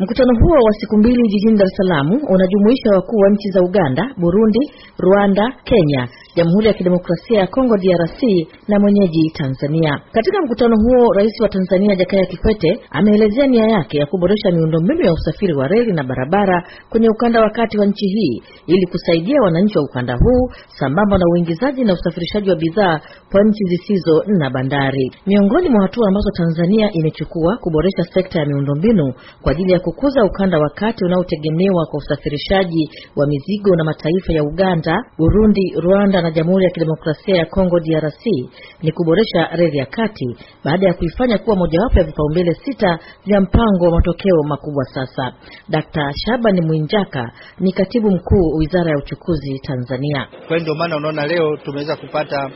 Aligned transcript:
Mkutano 0.00 0.32
huo 0.40 0.56
wa 0.66 0.72
siku 0.80 0.96
mbili 0.98 1.22
jijini 1.28 1.56
Dar 1.58 1.66
es 1.66 1.76
Salaam 1.76 2.08
unajumuisha 2.34 2.90
wakuu 2.96 3.16
wa 3.16 3.30
nchi 3.30 3.48
za 3.50 3.60
Uganda, 3.62 4.02
Burundi, 4.18 4.60
Rwanda, 4.98 5.44
Kenya, 5.64 6.08
Jamhuri 6.36 6.66
ya 6.66 6.72
Kidemokrasia 6.72 7.38
ya 7.40 7.46
Kongo 7.46 7.76
DRC 7.76 8.20
na 8.68 8.80
mwenyeji 8.80 9.30
Tanzania. 9.30 10.00
Katika 10.12 10.42
mkutano 10.44 10.76
huo, 10.76 11.12
Rais 11.12 11.40
wa 11.40 11.48
Tanzania 11.48 11.96
Jakaya 11.96 12.26
Kikwete 12.26 12.80
ameelezea 12.90 13.46
nia 13.46 13.64
yake 13.66 13.98
ya 13.98 14.06
kuboresha 14.06 14.50
miundombinu 14.50 15.00
ya 15.04 15.12
usafiri 15.12 15.54
wa 15.54 15.68
reli 15.68 15.92
na 15.92 16.04
barabara 16.04 16.64
kwenye 16.90 17.08
ukanda 17.08 17.40
wa 17.40 17.50
kati 17.50 17.78
wa 17.78 17.86
nchi 17.86 18.06
hii 18.06 18.42
ili 18.66 18.86
kusaidia 18.86 19.36
wananchi 19.44 19.78
wa 19.78 19.84
ukanda 19.84 20.14
huu 20.14 20.50
sambamba 20.78 21.18
na 21.18 21.24
uingizaji 21.32 21.84
na 21.84 21.92
usafirishaji 21.92 22.50
wa 22.50 22.56
bidhaa 22.56 23.00
kwa 23.32 23.44
nchi 23.44 23.64
zisizo 23.64 24.22
na 24.26 24.50
bandari. 24.50 25.12
Miongoni 25.26 25.68
mwa 25.68 25.82
hatua 25.82 26.08
ambazo 26.08 26.30
Tanzania 26.30 26.90
imechukua 26.92 27.56
kuboresha 27.56 28.02
sekta 28.14 28.40
ya 28.40 28.46
miundombinu 28.46 29.12
kwa 29.42 29.52
ajili 29.52 29.72
ya 29.72 29.80
kukuza 29.80 30.24
ukanda 30.24 30.58
wa 30.58 30.70
kati 30.70 31.04
unaotegemewa 31.04 31.86
kwa 31.86 31.98
usafirishaji 31.98 32.90
wa 33.16 33.26
mizigo 33.26 33.76
na 33.76 33.84
mataifa 33.84 34.32
ya 34.32 34.42
Uganda, 34.42 34.96
Burundi, 35.18 35.74
Rwanda 35.82 36.19
na 36.22 36.30
Jamhuri 36.30 36.64
ya 36.64 36.70
Kidemokrasia 36.70 37.36
ya 37.36 37.46
Kongo 37.46 37.80
DRC 37.80 38.24
ni 38.82 38.92
kuboresha 38.92 39.48
reli 39.52 39.78
ya 39.78 39.86
kati 39.86 40.36
baada 40.64 40.86
ya 40.88 40.94
kuifanya 40.94 41.38
kuwa 41.38 41.56
mojawapo 41.56 41.98
ya 41.98 42.04
vipaumbele 42.04 42.54
sita 42.64 42.98
vya 43.26 43.40
mpango 43.40 43.84
wa 43.84 43.90
matokeo 43.90 44.42
makubwa. 44.48 44.84
Sasa 44.84 45.32
Dkt. 45.68 45.96
Shaban 46.24 46.60
Mwinjaka 46.66 47.32
ni 47.60 47.72
katibu 47.72 48.10
mkuu 48.10 48.56
Wizara 48.58 48.90
ya 48.90 48.98
Uchukuzi 48.98 49.58
Tanzania. 49.58 50.26
Kwa 50.30 50.46
hiyo 50.48 50.60
ndio 50.60 50.74
maana 50.74 50.96
unaona 50.96 51.26
leo 51.26 51.56
tumeweza 51.56 51.96
kupata 51.96 52.50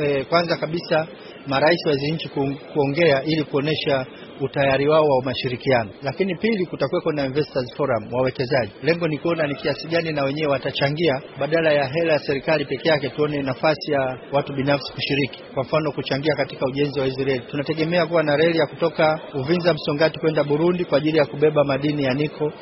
eh, 0.00 0.26
kwanza 0.28 0.56
kabisa 0.56 1.06
marais 1.46 1.86
wa 1.86 1.92
hizi 1.92 2.12
nchi 2.12 2.28
kuongea 2.72 3.22
ili 3.24 3.44
kuonesha 3.44 4.06
utayari 4.40 4.88
wao 4.88 5.04
wa 5.04 5.22
mashirikiano, 5.24 5.90
lakini 6.02 6.34
pili, 6.34 6.66
kutakuweko 6.66 7.12
na 7.12 7.24
investors 7.26 7.74
forum, 7.76 8.12
wawekezaji. 8.14 8.72
Lengo 8.82 9.08
ni 9.08 9.18
kuona 9.18 9.46
ni 9.46 9.54
kiasi 9.54 9.88
gani 9.88 10.12
na 10.12 10.24
wenyewe 10.24 10.52
watachangia, 10.52 11.20
badala 11.40 11.72
ya 11.72 11.84
hela 11.86 12.12
ya 12.12 12.18
serikali 12.18 12.64
peke 12.64 12.88
yake, 12.88 13.08
tuone 13.08 13.42
nafasi 13.42 13.92
ya 13.92 14.18
watu 14.32 14.52
binafsi 14.52 14.92
kushiriki. 14.92 15.42
Kwa 15.54 15.62
mfano, 15.62 15.92
kuchangia 15.92 16.34
katika 16.36 16.66
ujenzi 16.66 17.00
wa 17.00 17.06
hizi 17.06 17.24
reli. 17.24 17.42
Tunategemea 17.50 18.06
kuwa 18.06 18.22
na 18.22 18.36
reli 18.36 18.58
ya 18.58 18.66
kutoka 18.66 19.20
Uvinza 19.34 19.74
Msongati 19.74 20.18
kwenda 20.18 20.44
Burundi 20.44 20.84
kwa 20.84 20.98
ajili 20.98 21.18
ya 21.18 21.26
kubeba 21.26 21.64
madini 21.64 22.04
ya 22.04 22.14
niko 22.14 22.52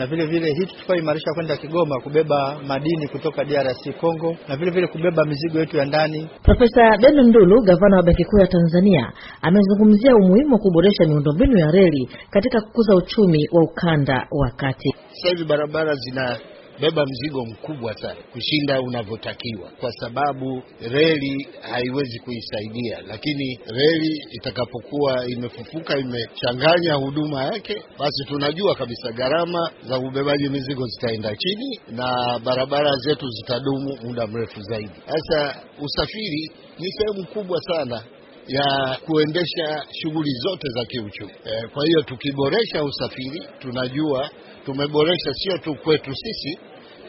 na 0.00 0.06
vile 0.06 0.26
vile 0.26 0.54
hii 0.54 0.66
tutakayoimarisha 0.66 1.30
kwenda 1.34 1.56
Kigoma 1.56 2.00
kubeba 2.00 2.58
madini 2.66 3.08
kutoka 3.08 3.44
DRC 3.44 3.96
Congo, 4.00 4.36
na 4.48 4.56
vile 4.56 4.70
vile 4.70 4.86
kubeba 4.86 5.24
mizigo 5.24 5.58
yetu 5.58 5.76
ya 5.76 5.84
ndani. 5.84 6.28
Profesa 6.42 6.82
Beno 7.02 7.22
Ndulu, 7.22 7.62
gavana 7.62 7.96
wa 7.96 8.02
Benki 8.02 8.24
Kuu 8.24 8.38
ya 8.40 8.46
Tanzania, 8.46 9.12
amezungumzia 9.42 10.14
umuhimu 10.16 10.52
wa 10.52 10.58
kuboresha 10.58 11.04
miundombinu 11.04 11.58
ya 11.58 11.70
reli 11.70 12.08
katika 12.30 12.60
kukuza 12.60 12.94
uchumi 12.94 13.48
wa 13.52 13.62
ukanda 13.62 14.26
wa 14.30 14.50
kati. 14.56 14.94
Sasa 15.12 15.28
hivi 15.28 15.44
barabara 15.44 15.94
zina 15.94 16.36
beba 16.80 17.04
mzigo 17.06 17.44
mkubwa 17.46 17.94
sana 17.94 18.16
kushinda 18.32 18.80
unavyotakiwa, 18.80 19.70
kwa 19.80 19.92
sababu 19.92 20.62
reli 20.80 21.48
haiwezi 21.60 22.18
kuisaidia. 22.18 22.98
Lakini 23.08 23.58
reli 23.66 24.22
itakapokuwa 24.30 25.26
imefufuka, 25.28 25.98
imechanganya 25.98 26.94
huduma 26.94 27.44
yake, 27.44 27.74
basi 27.98 28.24
tunajua 28.28 28.74
kabisa 28.74 29.12
gharama 29.12 29.70
za 29.88 29.98
ubebaji 29.98 30.48
mizigo 30.48 30.86
zitaenda 30.86 31.36
chini 31.36 31.80
na 31.90 32.38
barabara 32.44 32.90
zetu 32.96 33.28
zitadumu 33.28 33.98
muda 34.02 34.26
mrefu 34.26 34.60
zaidi. 34.62 34.90
Sasa 35.06 35.62
usafiri 35.82 36.50
ni 36.78 36.92
sehemu 36.92 37.26
kubwa 37.26 37.60
sana 37.62 38.02
ya 38.48 38.96
kuendesha 39.06 39.84
shughuli 40.02 40.30
zote 40.42 40.68
za 40.74 40.84
kiuchumi. 40.84 41.32
E, 41.44 41.66
kwa 41.74 41.84
hiyo 41.86 42.02
tukiboresha 42.02 42.84
usafiri 42.84 43.48
tunajua 43.58 44.30
tumeboresha 44.64 45.32
sio 45.34 45.58
tu 45.58 45.74
kwetu 45.74 46.10
sisi, 46.14 46.58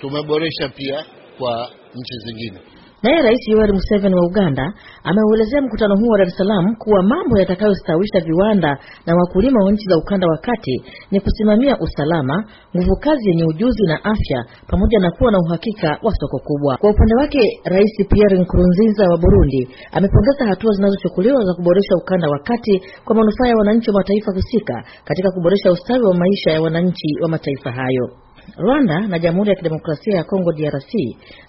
tumeboresha 0.01 0.69
pia 0.69 1.05
kwa 1.37 1.71
nchi 1.95 2.17
zingine. 2.25 2.59
Naye 3.03 3.21
Rais 3.21 3.43
Yoweri 3.47 3.73
Museveni 3.73 4.15
wa 4.15 4.25
Uganda 4.25 4.73
ameuelezea 5.03 5.61
mkutano 5.61 5.95
huu 5.99 6.07
wa 6.07 6.17
Dar 6.17 6.27
es 6.27 6.37
Salaam 6.37 6.75
kuwa 6.75 7.03
mambo 7.03 7.39
yatakayostawisha 7.39 8.19
viwanda 8.25 8.77
na 9.05 9.15
wakulima 9.15 9.63
wa 9.65 9.71
nchi 9.71 9.85
za 9.89 9.97
ukanda 9.97 10.27
wa 10.27 10.37
kati 10.37 10.83
ni 11.11 11.19
kusimamia 11.19 11.77
usalama, 11.79 12.43
nguvu 12.77 12.95
kazi 12.99 13.29
yenye 13.29 13.43
ujuzi 13.45 13.83
na 13.83 13.95
afya, 14.03 14.45
pamoja 14.67 14.99
na 14.99 15.11
kuwa 15.11 15.31
na 15.31 15.39
uhakika 15.39 15.89
wa 16.03 16.11
soko 16.15 16.39
kubwa. 16.47 16.77
Kwa 16.77 16.89
upande 16.89 17.15
wake, 17.15 17.61
Rais 17.65 17.95
Pierre 18.09 18.39
Nkurunziza 18.39 19.03
wa 19.11 19.17
Burundi 19.17 19.67
amepongeza 19.91 20.45
hatua 20.45 20.71
zinazochukuliwa 20.73 21.43
za 21.45 21.53
kuboresha 21.53 21.95
ukanda 22.01 22.27
wa 22.29 22.39
kati 22.39 22.81
kwa 23.05 23.15
manufaa 23.15 23.47
ya 23.47 23.55
wananchi 23.55 23.89
wa 23.89 23.95
mataifa 23.97 24.31
husika 24.35 24.83
katika 25.05 25.31
kuboresha 25.31 25.71
ustawi 25.71 26.01
wa 26.03 26.13
maisha 26.13 26.51
ya 26.51 26.61
wananchi 26.61 27.07
wa 27.21 27.29
mataifa 27.29 27.71
hayo. 27.71 28.09
Rwanda 28.57 28.99
na 29.07 29.19
Jamhuri 29.19 29.49
ya 29.49 29.55
Kidemokrasia 29.55 30.15
ya 30.17 30.23
Kongo 30.23 30.51
DRC 30.53 30.91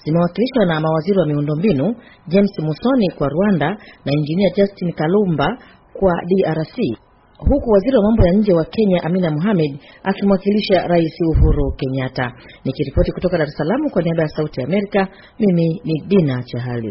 zimewakilishwa 0.05 0.65
na 0.67 0.81
mawaziri 0.81 1.19
wa 1.19 1.27
miundombinu 1.27 1.95
James 2.29 2.59
Musoni 2.59 3.09
kwa 3.19 3.29
Rwanda 3.29 3.69
na 4.05 4.13
Injinia 4.13 4.51
Justin 4.57 4.93
Kalumba 4.93 5.59
kwa 5.93 6.13
DRC, 6.27 6.77
huku 7.39 7.71
waziri 7.71 7.97
wa 7.97 8.03
mambo 8.03 8.27
ya 8.27 8.33
nje 8.33 8.53
wa 8.53 8.65
Kenya 8.65 9.03
Amina 9.05 9.31
Mohamed 9.31 9.79
akimwakilisha 10.03 10.87
Rais 10.87 11.15
Uhuru 11.31 11.73
Kenyatta. 11.77 12.33
Nikiripoti 12.65 13.13
kutoka 13.13 13.39
Dar 13.39 13.47
es 13.49 13.55
Salaam 13.57 13.91
kwa 13.91 14.03
niaba 14.03 14.23
ya 14.23 14.29
Sauti 14.29 14.61
ya 14.61 14.67
Amerika, 14.67 15.09
mimi 15.39 15.81
ni 15.85 16.03
Dina 16.09 16.43
Chahali. 16.43 16.91